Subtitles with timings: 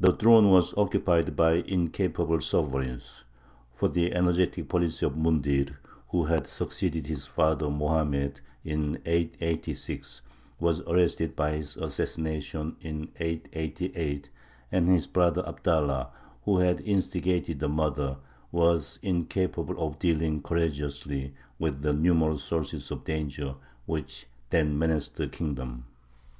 [0.00, 3.22] The throne was occupied by incapable sovereigns;
[3.72, 5.76] for the energetic policy of Mundhir,
[6.08, 10.22] who had succeeded his father Mohammed in 886,
[10.58, 14.28] was arrested by his assassination in 888,
[14.72, 16.10] and his brother Abdallah,
[16.44, 18.16] who had instigated the murder,
[18.50, 23.54] was incapable of dealing courageously with the numerous sources of danger
[23.86, 25.84] which then menaced the kingdom.